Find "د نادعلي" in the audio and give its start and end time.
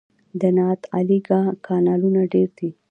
0.41-1.19